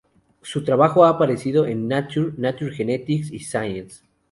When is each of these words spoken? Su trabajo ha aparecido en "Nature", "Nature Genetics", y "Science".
Su 0.41 0.63
trabajo 0.63 1.05
ha 1.05 1.09
aparecido 1.09 1.67
en 1.67 1.87
"Nature", 1.87 2.31
"Nature 2.35 2.71
Genetics", 2.75 3.31
y 3.31 3.37
"Science". 3.41 4.01